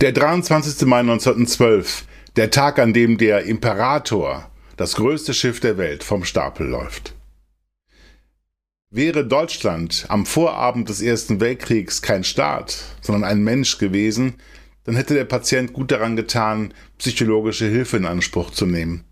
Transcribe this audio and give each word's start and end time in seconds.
Der 0.00 0.12
23. 0.12 0.86
Mai 0.86 1.00
1912, 1.00 2.06
der 2.36 2.50
Tag, 2.50 2.78
an 2.78 2.94
dem 2.94 3.18
der 3.18 3.44
Imperator, 3.44 4.50
das 4.78 4.94
größte 4.94 5.34
Schiff 5.34 5.60
der 5.60 5.76
Welt, 5.76 6.02
vom 6.04 6.24
Stapel 6.24 6.66
läuft. 6.66 7.14
Wäre 8.88 9.26
Deutschland 9.26 10.06
am 10.08 10.24
Vorabend 10.24 10.88
des 10.88 11.02
Ersten 11.02 11.38
Weltkriegs 11.38 12.00
kein 12.00 12.24
Staat, 12.24 12.82
sondern 13.02 13.24
ein 13.24 13.44
Mensch 13.44 13.76
gewesen, 13.76 14.36
dann 14.84 14.96
hätte 14.96 15.12
der 15.12 15.26
Patient 15.26 15.74
gut 15.74 15.90
daran 15.90 16.16
getan, 16.16 16.72
psychologische 16.96 17.66
Hilfe 17.66 17.98
in 17.98 18.06
Anspruch 18.06 18.52
zu 18.52 18.64
nehmen. 18.64 19.04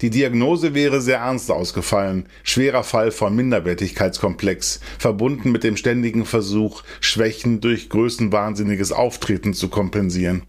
Die 0.00 0.10
Diagnose 0.10 0.74
wäre 0.74 1.00
sehr 1.00 1.18
ernst 1.18 1.50
ausgefallen, 1.50 2.28
schwerer 2.42 2.84
Fall 2.84 3.10
von 3.10 3.34
Minderwertigkeitskomplex, 3.34 4.80
verbunden 4.98 5.52
mit 5.52 5.64
dem 5.64 5.76
ständigen 5.76 6.24
Versuch, 6.24 6.82
Schwächen 7.00 7.60
durch 7.60 7.88
größenwahnsinniges 7.88 8.92
Auftreten 8.92 9.54
zu 9.54 9.68
kompensieren. 9.68 10.44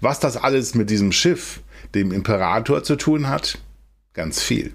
Was 0.00 0.20
das 0.20 0.36
alles 0.36 0.74
mit 0.74 0.90
diesem 0.90 1.12
Schiff, 1.12 1.60
dem 1.94 2.12
Imperator, 2.12 2.82
zu 2.82 2.96
tun 2.96 3.28
hat? 3.28 3.58
Ganz 4.12 4.42
viel. 4.42 4.74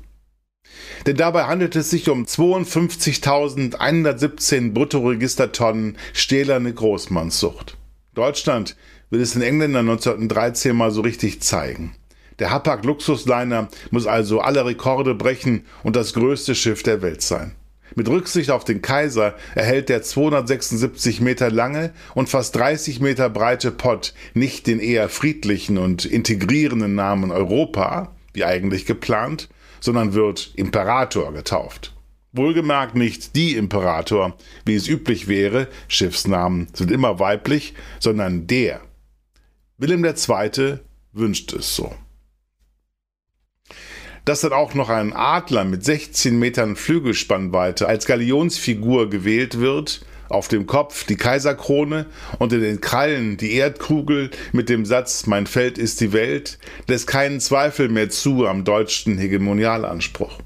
Denn 1.06 1.18
dabei 1.18 1.44
handelt 1.46 1.76
es 1.76 1.90
sich 1.90 2.10
um 2.10 2.26
52.117 2.26 4.74
Bruttoregistertonnen 4.74 5.98
stählerne 6.14 6.74
Großmannssucht. 6.74 7.78
Deutschland 8.14 8.76
will 9.10 9.22
es 9.22 9.34
den 9.34 9.42
Engländern 9.42 9.90
1913 9.90 10.76
mal 10.76 10.92
so 10.92 11.02
richtig 11.02 11.42
zeigen. 11.42 11.96
Der 12.42 12.50
Hapag 12.50 12.84
Luxusliner 12.86 13.68
muss 13.92 14.08
also 14.08 14.42
alle 14.42 14.66
Rekorde 14.66 15.14
brechen 15.14 15.64
und 15.84 15.96
das 15.96 16.16
größte 16.16 16.56
Schiff 16.56 16.82
der 16.82 17.04
Welt 17.04 17.22
sein. 17.22 17.52
Mit 17.94 18.10
Rücksicht 18.10 18.50
auf 18.50 18.64
den 18.64 18.82
Kaiser 18.82 19.36
erhält 19.54 19.90
der 19.90 20.02
276 20.02 21.22
Meter 21.22 21.52
lange 21.52 21.94
und 22.16 22.30
fast 22.30 22.56
30 22.56 23.00
Meter 23.00 23.30
breite 23.30 23.70
Pott 23.70 24.16
nicht 24.34 24.66
den 24.66 24.80
eher 24.80 25.08
friedlichen 25.08 25.78
und 25.78 26.04
integrierenden 26.06 26.96
Namen 26.96 27.30
Europa, 27.30 28.12
wie 28.34 28.44
eigentlich 28.44 28.88
geplant, 28.88 29.48
sondern 29.80 30.16
wird 30.16 30.52
Imperator 30.56 31.32
getauft. 31.34 31.94
Wohlgemerkt 32.32 32.96
nicht 32.96 33.36
die 33.36 33.56
Imperator, 33.56 34.36
wie 34.66 34.74
es 34.74 34.88
üblich 34.88 35.28
wäre, 35.28 35.68
Schiffsnamen 35.88 36.70
sind 36.74 36.90
immer 36.90 37.20
weiblich, 37.20 37.76
sondern 38.00 38.48
der. 38.48 38.82
Wilhelm 39.78 40.04
II. 40.04 40.80
wünscht 41.14 41.54
es 41.54 41.76
so 41.76 41.94
dass 44.26 44.42
dann 44.42 44.54
auch 44.54 44.74
noch 44.74 44.90
ein 44.90 45.14
Adler 45.14 45.66
mit 45.66 45.84
16 45.84 46.38
Metern 46.38 46.76
Flügelspannweite 46.76 47.88
als 47.88 48.06
Galionsfigur 48.06 49.10
gewählt 49.10 49.60
wird, 49.60 50.06
auf 50.30 50.48
dem 50.48 50.66
Kopf 50.66 51.06
die 51.06 51.18
Kaiserkrone 51.18 52.06
und 52.40 52.54
in 52.54 52.62
den 52.62 52.82
Krallen 52.82 53.38
die 53.38 53.54
Erdkugel 53.54 54.32
mit 54.54 54.70
dem 54.70 54.86
Satz 54.86 55.28
Mein 55.28 55.46
Feld 55.46 55.78
ist 55.78 56.00
die 56.02 56.14
Welt, 56.14 56.58
lässt 56.88 57.08
keinen 57.08 57.40
Zweifel 57.40 57.90
mehr 57.90 58.10
zu 58.10 58.48
am 58.48 58.64
deutschen 58.64 59.18
Hegemonialanspruch. 59.18 60.40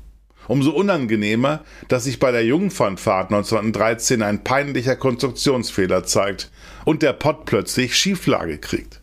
Umso 0.47 0.71
unangenehmer, 0.71 1.63
dass 1.87 2.03
sich 2.03 2.19
bei 2.19 2.31
der 2.31 2.45
Jungfernfahrt 2.45 3.31
1913 3.31 4.21
ein 4.21 4.43
peinlicher 4.43 4.95
Konstruktionsfehler 4.95 6.03
zeigt 6.03 6.51
und 6.83 7.01
der 7.01 7.13
Pott 7.13 7.45
plötzlich 7.45 7.95
Schieflage 7.95 8.59
kriegt. 8.59 9.01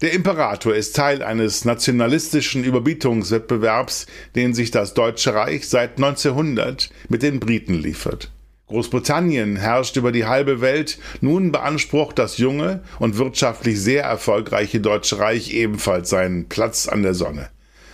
Der 0.00 0.12
Imperator 0.12 0.76
ist 0.76 0.94
Teil 0.94 1.24
eines 1.24 1.64
nationalistischen 1.64 2.62
Überbietungswettbewerbs, 2.62 4.06
den 4.36 4.54
sich 4.54 4.70
das 4.70 4.94
Deutsche 4.94 5.34
Reich 5.34 5.68
seit 5.68 5.96
1900 5.96 6.90
mit 7.08 7.24
den 7.24 7.40
Briten 7.40 7.74
liefert. 7.74 8.30
Großbritannien 8.68 9.56
herrscht 9.56 9.96
über 9.96 10.12
die 10.12 10.26
halbe 10.26 10.60
Welt, 10.60 10.98
nun 11.20 11.50
beansprucht 11.50 12.16
das 12.16 12.38
junge 12.38 12.84
und 13.00 13.18
wirtschaftlich 13.18 13.80
sehr 13.80 14.04
erfolgreiche 14.04 14.78
Deutsche 14.78 15.18
Reich 15.18 15.52
ebenfalls 15.52 16.10
seinen 16.10 16.48
Platz 16.48 16.86
an 16.86 17.02
der 17.02 17.14
Sonne. 17.14 17.48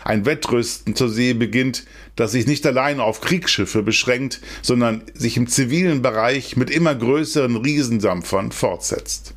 Ein 0.04 0.26
Wettrüsten 0.26 0.94
zur 0.94 1.08
See 1.08 1.32
beginnt, 1.32 1.84
das 2.16 2.32
sich 2.32 2.46
nicht 2.46 2.66
allein 2.66 3.00
auf 3.00 3.22
Kriegsschiffe 3.22 3.82
beschränkt, 3.82 4.42
sondern 4.60 5.04
sich 5.14 5.38
im 5.38 5.46
zivilen 5.46 6.02
Bereich 6.02 6.58
mit 6.58 6.68
immer 6.68 6.94
größeren 6.94 7.56
Riesendampfern 7.56 8.52
fortsetzt. 8.52 9.34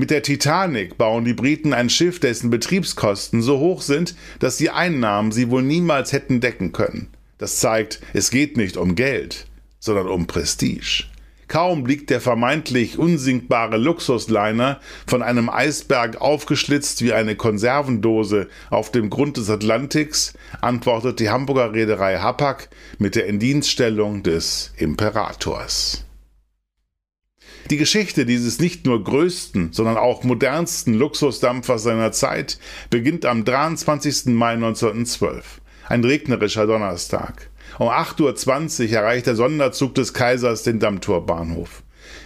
Mit 0.00 0.08
der 0.08 0.22
Titanic 0.22 0.96
bauen 0.96 1.26
die 1.26 1.34
Briten 1.34 1.74
ein 1.74 1.90
Schiff, 1.90 2.20
dessen 2.20 2.48
Betriebskosten 2.48 3.42
so 3.42 3.58
hoch 3.58 3.82
sind, 3.82 4.14
dass 4.38 4.56
die 4.56 4.70
Einnahmen 4.70 5.30
sie 5.30 5.50
wohl 5.50 5.62
niemals 5.62 6.14
hätten 6.14 6.40
decken 6.40 6.72
können. 6.72 7.08
Das 7.36 7.58
zeigt, 7.58 8.00
es 8.14 8.30
geht 8.30 8.56
nicht 8.56 8.78
um 8.78 8.94
Geld, 8.94 9.44
sondern 9.78 10.08
um 10.08 10.26
Prestige. 10.26 11.04
Kaum 11.48 11.84
liegt 11.84 12.08
der 12.08 12.22
vermeintlich 12.22 12.98
unsinkbare 12.98 13.76
Luxusliner 13.76 14.80
von 15.06 15.22
einem 15.22 15.50
Eisberg 15.50 16.18
aufgeschlitzt 16.18 17.04
wie 17.04 17.12
eine 17.12 17.36
Konservendose 17.36 18.48
auf 18.70 18.90
dem 18.90 19.10
Grund 19.10 19.36
des 19.36 19.50
Atlantiks, 19.50 20.32
antwortet 20.62 21.20
die 21.20 21.28
Hamburger 21.28 21.74
Reederei 21.74 22.16
Hapag 22.16 22.70
mit 22.98 23.16
der 23.16 23.26
Indienststellung 23.26 24.22
des 24.22 24.72
Imperators. 24.78 26.06
Die 27.68 27.76
Geschichte 27.76 28.26
dieses 28.26 28.58
nicht 28.58 28.86
nur 28.86 29.04
größten, 29.04 29.72
sondern 29.72 29.96
auch 29.96 30.24
modernsten 30.24 30.94
Luxusdampfers 30.94 31.82
seiner 31.82 32.12
Zeit 32.12 32.58
beginnt 32.88 33.26
am 33.26 33.44
23. 33.44 34.26
Mai 34.26 34.54
1912, 34.54 35.60
ein 35.88 36.04
regnerischer 36.04 36.66
Donnerstag. 36.66 37.50
Um 37.78 37.88
8.20 37.88 38.88
Uhr 38.88 38.92
erreicht 38.96 39.26
der 39.26 39.36
Sonderzug 39.36 39.94
des 39.94 40.14
Kaisers 40.14 40.62
den 40.62 40.80
Dammtorbahnhof. 40.80 41.82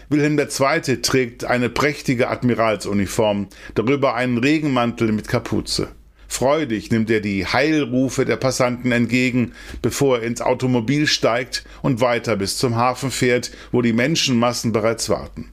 Wilhelm 0.09 0.39
II. 0.39 1.03
trägt 1.03 1.45
eine 1.45 1.69
prächtige 1.69 2.29
Admiralsuniform, 2.29 3.49
darüber 3.75 4.15
einen 4.15 4.39
Regenmantel 4.39 5.13
mit 5.13 5.29
Kapuze. 5.29 5.89
Freudig 6.35 6.91
nimmt 6.91 7.11
er 7.11 7.21
die 7.21 7.47
Heilrufe 7.47 8.25
der 8.25 8.35
Passanten 8.35 8.91
entgegen, 8.91 9.53
bevor 9.83 10.19
er 10.19 10.25
ins 10.25 10.41
Automobil 10.41 11.07
steigt 11.07 11.65
und 11.81 12.01
weiter 12.01 12.35
bis 12.35 12.59
zum 12.59 12.75
Hafen 12.75 13.13
fährt, 13.13 13.53
wo 13.71 13.83
die 13.83 13.93
Menschenmassen 13.93 14.73
bereits 14.73 15.09
warten. 15.09 15.53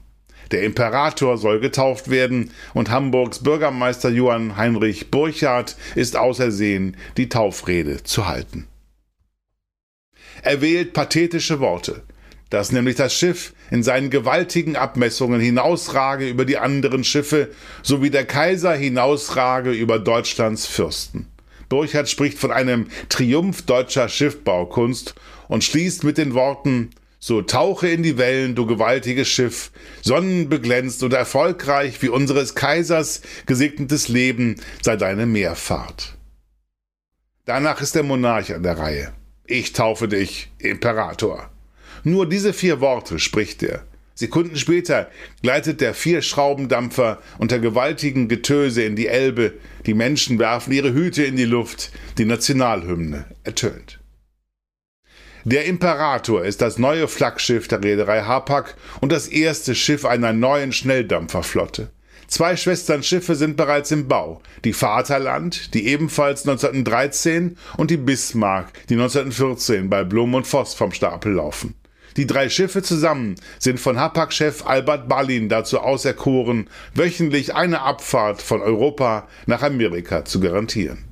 Der 0.50 0.64
Imperator 0.64 1.38
soll 1.38 1.60
getauft 1.60 2.10
werden 2.10 2.50
und 2.74 2.90
Hamburgs 2.90 3.44
Bürgermeister 3.44 4.08
Johann 4.08 4.56
Heinrich 4.56 5.12
Burchardt 5.12 5.76
ist 5.94 6.16
ausersehen, 6.16 6.96
die 7.16 7.28
Taufrede 7.28 8.02
zu 8.02 8.26
halten. 8.26 8.66
Er 10.42 10.62
wählt 10.62 10.94
pathetische 10.94 11.60
Worte 11.60 12.02
dass 12.52 12.70
nämlich 12.70 12.96
das 12.96 13.14
Schiff 13.14 13.54
in 13.70 13.82
seinen 13.82 14.10
gewaltigen 14.10 14.76
Abmessungen 14.76 15.40
hinausrage 15.40 16.28
über 16.28 16.44
die 16.44 16.58
anderen 16.58 17.02
Schiffe, 17.02 17.48
so 17.82 18.02
wie 18.02 18.10
der 18.10 18.26
Kaiser 18.26 18.74
hinausrage 18.74 19.70
über 19.70 19.98
Deutschlands 19.98 20.66
Fürsten. 20.66 21.28
Burchard 21.70 22.10
spricht 22.10 22.38
von 22.38 22.52
einem 22.52 22.88
Triumph 23.08 23.62
deutscher 23.62 24.06
Schiffbaukunst 24.10 25.14
und 25.48 25.64
schließt 25.64 26.04
mit 26.04 26.18
den 26.18 26.34
Worten 26.34 26.90
so 27.18 27.40
tauche 27.40 27.88
in 27.88 28.02
die 28.02 28.18
Wellen, 28.18 28.54
du 28.54 28.66
gewaltiges 28.66 29.28
Schiff, 29.28 29.70
sonnenbeglänzt 30.02 31.02
und 31.02 31.14
erfolgreich 31.14 32.02
wie 32.02 32.10
unseres 32.10 32.54
Kaisers 32.54 33.22
gesegnetes 33.46 34.08
Leben 34.08 34.56
sei 34.82 34.96
deine 34.96 35.24
Meerfahrt. 35.24 36.18
Danach 37.46 37.80
ist 37.80 37.94
der 37.94 38.02
Monarch 38.02 38.54
an 38.54 38.62
der 38.62 38.76
Reihe. 38.76 39.14
Ich 39.46 39.72
taufe 39.72 40.06
dich, 40.06 40.50
Imperator. 40.58 41.51
Nur 42.04 42.28
diese 42.28 42.52
vier 42.52 42.80
Worte 42.80 43.18
spricht 43.18 43.62
er. 43.62 43.84
Sekunden 44.14 44.56
später 44.56 45.08
gleitet 45.42 45.80
der 45.80 45.94
Vierschraubendampfer 45.94 47.18
unter 47.38 47.58
gewaltigen 47.58 48.28
Getöse 48.28 48.82
in 48.82 48.94
die 48.94 49.06
Elbe, 49.06 49.54
die 49.86 49.94
Menschen 49.94 50.38
werfen 50.38 50.72
ihre 50.72 50.92
Hüte 50.92 51.24
in 51.24 51.36
die 51.36 51.44
Luft, 51.44 51.90
die 52.18 52.24
Nationalhymne 52.24 53.24
ertönt. 53.42 54.00
Der 55.44 55.64
Imperator 55.64 56.44
ist 56.44 56.60
das 56.60 56.78
neue 56.78 57.08
Flaggschiff 57.08 57.66
der 57.66 57.82
Reederei 57.82 58.22
Hapag 58.22 58.76
und 59.00 59.10
das 59.10 59.26
erste 59.26 59.74
Schiff 59.74 60.04
einer 60.04 60.32
neuen 60.32 60.72
Schnelldampferflotte. 60.72 61.90
Zwei 62.28 62.56
Schwesternschiffe 62.56 63.34
sind 63.34 63.56
bereits 63.56 63.90
im 63.90 64.08
Bau. 64.08 64.40
Die 64.64 64.72
Vaterland, 64.72 65.74
die 65.74 65.88
ebenfalls 65.88 66.46
1913 66.46 67.58
und 67.76 67.90
die 67.90 67.96
Bismarck, 67.96 68.72
die 68.88 68.94
1914 68.94 69.90
bei 69.90 70.04
Blum 70.04 70.34
und 70.34 70.46
Voss 70.46 70.74
vom 70.74 70.92
Stapel 70.92 71.32
laufen. 71.32 71.74
Die 72.16 72.26
drei 72.26 72.48
Schiffe 72.48 72.82
zusammen 72.82 73.36
sind 73.58 73.80
von 73.80 73.98
Hapag-Chef 73.98 74.66
Albert 74.66 75.08
Ballin 75.08 75.48
dazu 75.48 75.80
auserkoren, 75.80 76.68
wöchentlich 76.94 77.54
eine 77.54 77.82
Abfahrt 77.82 78.42
von 78.42 78.60
Europa 78.60 79.28
nach 79.46 79.62
Amerika 79.62 80.24
zu 80.24 80.40
garantieren. 80.40 81.04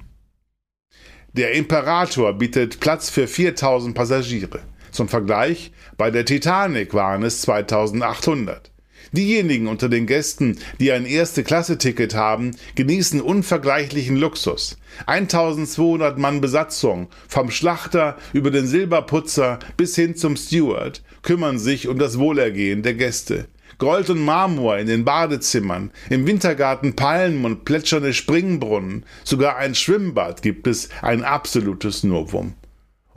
Der 1.32 1.52
Imperator 1.52 2.32
bietet 2.32 2.80
Platz 2.80 3.08
für 3.08 3.28
4000 3.28 3.94
Passagiere. 3.94 4.60
Zum 4.90 5.08
Vergleich, 5.08 5.72
bei 5.96 6.10
der 6.10 6.24
Titanic 6.24 6.92
waren 6.92 7.22
es 7.22 7.42
2800. 7.42 8.69
Diejenigen 9.12 9.66
unter 9.66 9.88
den 9.88 10.06
Gästen, 10.06 10.58
die 10.78 10.92
ein 10.92 11.04
Erste-Klasse-Ticket 11.04 12.14
haben, 12.14 12.52
genießen 12.76 13.20
unvergleichlichen 13.20 14.16
Luxus. 14.16 14.78
1200 15.06 16.16
Mann 16.16 16.40
Besatzung, 16.40 17.08
vom 17.26 17.50
Schlachter 17.50 18.16
über 18.32 18.52
den 18.52 18.68
Silberputzer 18.68 19.58
bis 19.76 19.96
hin 19.96 20.14
zum 20.14 20.36
Steward, 20.36 21.02
kümmern 21.22 21.58
sich 21.58 21.88
um 21.88 21.98
das 21.98 22.18
Wohlergehen 22.20 22.82
der 22.84 22.94
Gäste. 22.94 23.48
Gold 23.78 24.10
und 24.10 24.24
Marmor 24.24 24.78
in 24.78 24.86
den 24.86 25.04
Badezimmern, 25.04 25.90
im 26.08 26.26
Wintergarten 26.26 26.94
Palmen 26.94 27.44
und 27.44 27.64
plätschernde 27.64 28.12
Springbrunnen, 28.12 29.04
sogar 29.24 29.56
ein 29.56 29.74
Schwimmbad 29.74 30.42
gibt 30.42 30.66
es, 30.66 30.88
ein 31.02 31.24
absolutes 31.24 32.04
Novum. 32.04 32.54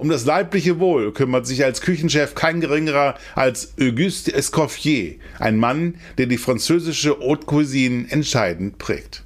Um 0.04 0.10
das 0.10 0.26
leibliche 0.26 0.82
Wohl 0.82 1.14
kümmert 1.14 1.48
sich 1.48 1.64
als 1.64 1.80
Küchenchef 1.80 2.36
kein 2.36 2.60
geringerer 2.60 3.16
als 3.36 3.76
Auguste 3.80 4.34
Escoffier, 4.34 5.16
ein 5.40 5.56
Mann, 5.56 5.96
der 6.18 6.26
die 6.26 6.38
französische 6.38 7.18
Haute 7.22 7.46
Cuisine 7.46 8.12
entscheidend 8.12 8.80
prägt. 8.80 9.24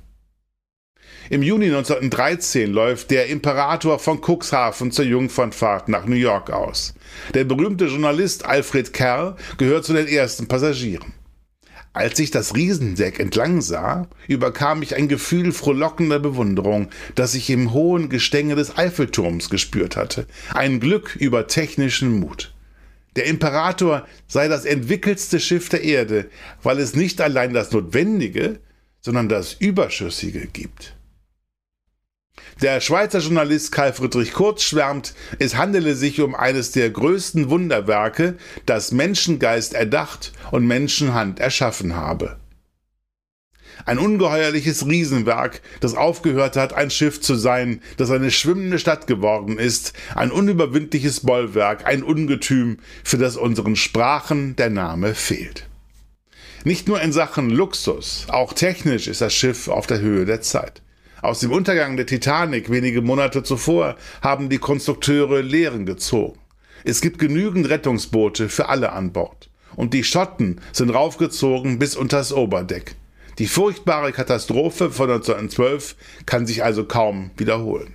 Im 1.32 1.42
Juni 1.42 1.66
1913 1.66 2.72
läuft 2.72 3.10
der 3.10 3.26
Imperator 3.26 3.98
von 3.98 4.22
Cuxhaven 4.22 4.92
zur 4.92 5.06
Jungfernfahrt 5.06 5.90
nach 5.90 6.06
New 6.06 6.14
York 6.14 6.52
aus. 6.52 6.94
Der 7.34 7.46
berühmte 7.46 7.86
Journalist 7.86 8.46
Alfred 8.46 8.94
Kerr 8.94 9.36
gehört 9.58 9.84
zu 9.84 9.94
den 9.94 10.08
ersten 10.08 10.48
Passagieren. 10.48 11.17
Als 11.98 12.20
ich 12.20 12.30
das 12.30 12.54
Riesendeck 12.54 13.20
entlang 13.20 13.60
sah, 13.60 14.08
überkam 14.28 14.82
mich 14.82 14.96
ein 14.96 15.08
Gefühl 15.08 15.52
frohlockender 15.52 16.20
Bewunderung, 16.20 16.90
das 17.16 17.34
ich 17.34 17.50
im 17.50 17.74
hohen 17.74 18.10
Gestänge 18.10 18.54
des 18.54 18.78
Eiffelturms 18.78 19.50
gespürt 19.50 19.98
hatte. 19.98 20.28
Ein 20.54 20.80
Glück 20.80 21.16
über 21.16 21.48
technischen 21.48 22.20
Mut. 22.20 22.54
Der 23.16 23.26
Imperator 23.26 24.06
sei 24.28 24.48
das 24.48 24.66
entwickelste 24.66 25.40
Schiff 25.40 25.70
der 25.70 25.84
Erde, 25.84 26.28
weil 26.62 26.78
es 26.78 26.96
nicht 26.96 27.20
allein 27.20 27.56
das 27.56 27.72
Notwendige, 27.72 28.60
sondern 29.02 29.28
das 29.28 29.54
Überschüssige 29.54 30.46
gibt. 30.46 30.97
Der 32.62 32.82
Schweizer 32.82 33.20
Journalist 33.20 33.72
Karl 33.72 33.94
Friedrich 33.94 34.34
Kurz 34.34 34.64
schwärmt, 34.64 35.14
es 35.38 35.58
handele 35.58 35.94
sich 35.94 36.22
um 36.22 36.34
eines 36.34 36.72
der 36.72 36.90
größten 36.90 37.52
Wunderwerke, 37.52 38.36
das 38.66 38.92
Menschengeist 38.92 39.76
erdacht 39.76 40.34
und 40.50 40.66
Menschenhand 40.66 41.40
erschaffen 41.40 41.96
habe. 41.96 42.38
Ein 43.86 44.00
ungeheuerliches 44.00 44.88
Riesenwerk, 44.88 45.62
das 45.82 45.94
aufgehört 45.94 46.58
hat, 46.58 46.74
ein 46.74 46.90
Schiff 46.90 47.22
zu 47.22 47.36
sein, 47.36 47.80
das 47.98 48.10
eine 48.10 48.32
schwimmende 48.32 48.80
Stadt 48.80 49.06
geworden 49.06 49.60
ist, 49.60 49.94
ein 50.16 50.32
unüberwindliches 50.32 51.20
Bollwerk, 51.20 51.86
ein 51.86 52.02
Ungetüm, 52.02 52.80
für 53.04 53.20
das 53.20 53.38
unseren 53.38 53.76
Sprachen 53.76 54.56
der 54.56 54.72
Name 54.72 55.14
fehlt. 55.14 55.68
Nicht 56.64 56.88
nur 56.88 57.00
in 57.02 57.14
Sachen 57.14 57.52
Luxus, 57.52 58.26
auch 58.30 58.54
technisch 58.54 59.08
ist 59.08 59.22
das 59.22 59.36
Schiff 59.36 59.68
auf 59.68 59.86
der 59.86 60.00
Höhe 60.00 60.26
der 60.26 60.42
Zeit. 60.42 60.82
Aus 61.22 61.40
dem 61.40 61.52
Untergang 61.52 61.98
der 61.98 62.06
Titanic 62.06 62.70
wenige 62.70 63.02
Monate 63.02 63.42
zuvor 63.42 63.96
haben 64.22 64.50
die 64.50 64.60
Konstrukteure 64.60 65.42
Lehren 65.42 65.86
gezogen. 65.86 66.40
Es 66.84 67.02
gibt 67.02 67.18
genügend 67.18 67.70
Rettungsboote 67.70 68.50
für 68.50 68.70
alle 68.70 68.92
an 68.92 69.12
Bord. 69.12 69.50
Und 69.76 69.94
die 69.94 70.04
Schotten 70.04 70.62
sind 70.72 70.92
raufgezogen 70.92 71.80
bis 71.80 71.96
unters 71.96 72.32
Oberdeck. 72.32 72.96
Die 73.40 73.48
furchtbare 73.48 74.12
Katastrophe 74.12 74.90
von 74.90 75.10
1912 75.12 75.96
kann 76.26 76.48
sich 76.48 76.64
also 76.64 76.86
kaum 76.86 77.32
wiederholen. 77.38 77.94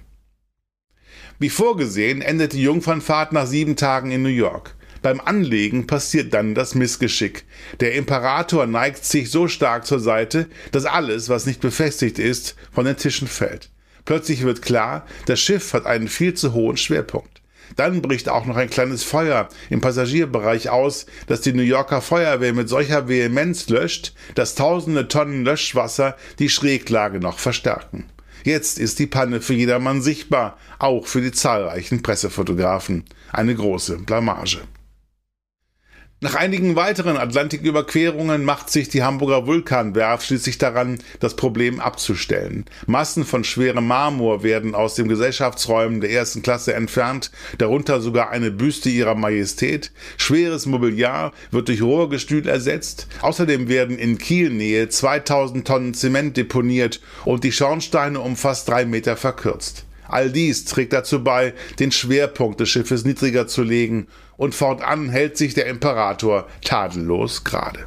Wie 1.38 1.48
vorgesehen 1.48 2.22
endet 2.22 2.52
die 2.52 2.62
Jungfernfahrt 2.62 3.32
nach 3.32 3.46
sieben 3.46 3.74
Tagen 3.74 4.12
in 4.12 4.22
New 4.22 4.28
York. 4.28 4.76
Beim 5.02 5.20
Anlegen 5.20 5.88
passiert 5.88 6.32
dann 6.32 6.54
das 6.54 6.76
Missgeschick. 6.76 7.44
Der 7.80 7.94
Imperator 7.94 8.66
neigt 8.66 9.04
sich 9.04 9.30
so 9.30 9.48
stark 9.48 9.84
zur 9.84 9.98
Seite, 9.98 10.46
dass 10.70 10.84
alles, 10.84 11.28
was 11.28 11.44
nicht 11.44 11.60
befestigt 11.60 12.20
ist, 12.20 12.54
von 12.70 12.84
den 12.84 12.96
Tischen 12.96 13.26
fällt. 13.26 13.70
Plötzlich 14.04 14.42
wird 14.42 14.62
klar, 14.62 15.06
das 15.26 15.40
Schiff 15.40 15.74
hat 15.74 15.86
einen 15.86 16.08
viel 16.08 16.34
zu 16.34 16.52
hohen 16.52 16.76
Schwerpunkt. 16.76 17.42
Dann 17.76 18.02
bricht 18.02 18.28
auch 18.28 18.46
noch 18.46 18.56
ein 18.56 18.70
kleines 18.70 19.02
Feuer 19.02 19.48
im 19.70 19.80
Passagierbereich 19.80 20.70
aus, 20.70 21.06
das 21.26 21.40
die 21.40 21.52
New 21.52 21.62
Yorker 21.62 22.00
Feuerwehr 22.00 22.52
mit 22.52 22.68
solcher 22.68 23.08
Vehemenz 23.08 23.68
löscht, 23.68 24.14
dass 24.34 24.54
tausende 24.54 25.08
Tonnen 25.08 25.44
Löschwasser 25.44 26.16
die 26.38 26.48
Schräglage 26.48 27.18
noch 27.18 27.38
verstärken. 27.38 28.04
Jetzt 28.44 28.78
ist 28.78 28.98
die 28.98 29.06
Panne 29.06 29.40
für 29.40 29.54
jedermann 29.54 30.02
sichtbar, 30.02 30.58
auch 30.78 31.06
für 31.06 31.20
die 31.20 31.32
zahlreichen 31.32 32.02
Pressefotografen. 32.02 33.04
Eine 33.32 33.54
große 33.54 33.98
Blamage. 33.98 34.60
Nach 36.22 36.36
einigen 36.36 36.76
weiteren 36.76 37.16
Atlantiküberquerungen 37.16 38.44
macht 38.44 38.70
sich 38.70 38.88
die 38.88 39.02
Hamburger 39.02 39.48
Vulkanwerft 39.48 40.24
schließlich 40.24 40.56
daran, 40.56 41.00
das 41.18 41.34
Problem 41.34 41.80
abzustellen. 41.80 42.64
Massen 42.86 43.24
von 43.24 43.42
schwerem 43.42 43.88
Marmor 43.88 44.44
werden 44.44 44.76
aus 44.76 44.94
den 44.94 45.08
Gesellschaftsräumen 45.08 46.00
der 46.00 46.12
ersten 46.12 46.42
Klasse 46.42 46.74
entfernt, 46.74 47.32
darunter 47.58 48.00
sogar 48.00 48.30
eine 48.30 48.52
Büste 48.52 48.88
ihrer 48.88 49.16
Majestät. 49.16 49.90
Schweres 50.16 50.64
Mobiliar 50.64 51.32
wird 51.50 51.66
durch 51.66 51.82
Rohrgestühl 51.82 52.46
ersetzt. 52.46 53.08
Außerdem 53.22 53.68
werden 53.68 53.98
in 53.98 54.16
Kielnähe 54.16 54.88
2000 54.88 55.66
Tonnen 55.66 55.92
Zement 55.92 56.36
deponiert 56.36 57.00
und 57.24 57.42
die 57.42 57.50
Schornsteine 57.50 58.20
um 58.20 58.36
fast 58.36 58.68
drei 58.68 58.84
Meter 58.84 59.16
verkürzt. 59.16 59.86
All 60.08 60.30
dies 60.30 60.64
trägt 60.64 60.92
dazu 60.92 61.22
bei, 61.22 61.54
den 61.78 61.92
Schwerpunkt 61.92 62.60
des 62.60 62.68
Schiffes 62.68 63.04
niedriger 63.04 63.46
zu 63.46 63.62
legen 63.62 64.08
und 64.36 64.54
fortan 64.54 65.08
hält 65.08 65.36
sich 65.36 65.54
der 65.54 65.66
Imperator 65.66 66.48
tadellos 66.64 67.44
gerade. 67.44 67.86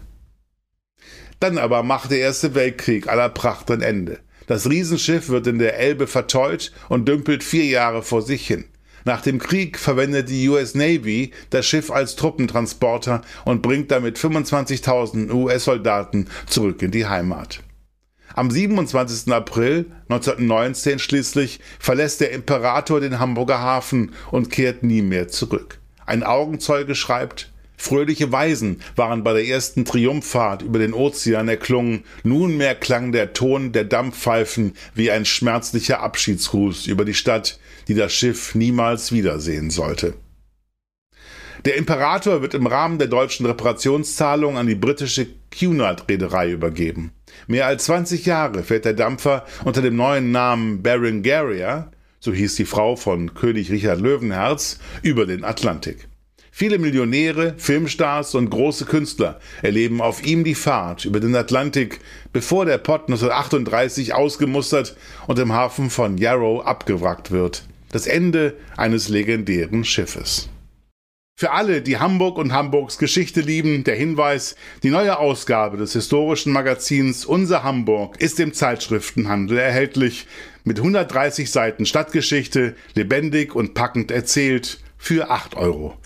Dann 1.40 1.58
aber 1.58 1.84
macht 1.84 2.12
der 2.12 2.20
Erste 2.20 2.56
Weltkrieg 2.56 3.08
aller 3.08 3.30
Pracht 3.30 3.70
ein 3.72 3.82
Ende. 3.82 4.20
Das 4.48 4.70
Riesenschiff 4.70 5.30
wird 5.30 5.48
in 5.48 5.60
der 5.60 5.78
Elbe 5.78 6.08
verteut 6.08 6.72
und 6.88 7.08
dümpelt 7.08 7.44
vier 7.44 7.66
Jahre 7.66 8.04
vor 8.04 8.22
sich 8.22 8.48
hin. 8.48 8.66
Nach 9.04 9.22
dem 9.22 9.38
Krieg 9.38 9.78
verwendet 9.78 10.30
die 10.30 10.50
US 10.50 10.74
Navy 10.74 11.32
das 11.52 11.68
Schiff 11.68 11.92
als 11.92 12.16
Truppentransporter 12.16 13.22
und 13.46 13.62
bringt 13.62 13.92
damit 13.92 14.18
25.000 14.18 15.32
US-Soldaten 15.32 16.28
zurück 16.48 16.82
in 16.82 16.90
die 16.90 17.06
Heimat. 17.06 17.62
Am 18.38 18.52
27. 18.52 19.32
April 19.32 19.86
1919 20.10 21.00
schließlich 21.00 21.62
verlässt 21.80 22.20
der 22.20 22.34
Imperator 22.34 23.00
den 23.00 23.18
Hamburger 23.18 23.60
Hafen 23.60 24.12
und 24.30 24.52
kehrt 24.52 24.84
nie 24.84 25.02
mehr 25.02 25.30
zurück. 25.30 25.80
Ein 26.06 26.24
Augenzeuge 26.24 26.96
schreibt, 26.96 27.50
Fröhliche 27.78 28.34
Weisen 28.34 28.82
waren 28.98 29.24
bei 29.24 29.32
der 29.32 29.48
ersten 29.48 29.86
Triumphfahrt 29.86 30.64
über 30.64 30.80
den 30.80 30.94
Ozean 30.94 31.48
erklungen, 31.48 32.04
nunmehr 32.24 32.76
klang 32.76 33.14
der 33.14 33.32
Ton 33.32 33.72
der 33.72 33.86
Dampfpfeifen 33.86 34.74
wie 34.94 35.12
ein 35.12 35.24
schmerzlicher 35.24 36.02
Abschiedsgruß 36.02 36.88
über 36.88 37.06
die 37.06 37.14
Stadt, 37.14 37.58
die 37.88 37.96
das 37.96 38.12
Schiff 38.12 38.54
niemals 38.54 39.14
wiedersehen 39.14 39.70
sollte. 39.70 40.14
Der 41.64 41.78
Imperator 41.78 42.42
wird 42.42 42.54
im 42.54 42.68
Rahmen 42.68 43.00
der 43.00 43.08
deutschen 43.08 43.46
Reparationszahlung 43.46 44.58
an 44.58 44.68
die 44.68 44.76
britische 44.76 45.28
Cunard-Reederei 45.58 46.52
übergeben. 46.52 47.12
Mehr 47.48 47.68
als 47.68 47.86
20 47.86 48.26
Jahre 48.26 48.64
fährt 48.64 48.86
der 48.86 48.94
Dampfer 48.94 49.46
unter 49.64 49.82
dem 49.82 49.96
neuen 49.96 50.32
Namen 50.32 50.82
Berengaria, 50.82 51.92
so 52.20 52.34
hieß 52.34 52.56
die 52.56 52.66
Frau 52.66 52.96
von 52.96 53.34
König 53.34 53.72
Richard 53.72 54.02
Löwenherz, 54.02 54.80
über 55.02 55.26
den 55.26 55.44
Atlantik. 55.44 56.08
Viele 56.58 56.80
Millionäre, 56.80 57.54
Filmstars 57.58 58.34
und 58.34 58.50
große 58.50 58.86
Künstler 58.86 59.42
erleben 59.62 60.00
auf 60.00 60.26
ihm 60.26 60.46
die 60.46 60.56
Fahrt 60.56 61.04
über 61.04 61.20
den 61.20 61.36
Atlantik, 61.36 62.00
bevor 62.32 62.64
der 62.64 62.78
Pott 62.78 63.10
1938 63.10 64.14
ausgemustert 64.14 64.96
und 65.28 65.38
im 65.38 65.52
Hafen 65.52 65.90
von 65.90 66.18
Yarrow 66.18 66.66
abgewrackt 66.66 67.32
wird. 67.32 67.66
Das 67.92 68.08
Ende 68.08 68.56
eines 68.78 69.10
legendären 69.10 69.84
Schiffes. 69.84 70.48
Für 71.38 71.52
alle, 71.52 71.82
die 71.82 71.98
Hamburg 71.98 72.38
und 72.38 72.54
Hamburgs 72.54 72.98
Geschichte 72.98 73.42
lieben, 73.42 73.84
der 73.84 73.98
Hinweis, 73.98 74.56
die 74.84 74.90
neue 74.90 75.20
Ausgabe 75.20 75.76
des 75.76 75.92
historischen 75.92 76.54
Magazins 76.54 77.26
Unser 77.26 77.62
Hamburg 77.62 78.22
ist 78.22 78.40
im 78.40 78.54
Zeitschriftenhandel 78.54 79.58
erhältlich, 79.58 80.28
mit 80.64 80.78
130 80.78 81.52
Seiten 81.52 81.86
Stadtgeschichte, 81.86 82.78
lebendig 82.94 83.54
und 83.54 83.74
packend 83.74 84.12
erzählt, 84.12 84.80
für 84.98 85.30
8,95 85.30 85.58
Euro. 85.58 85.98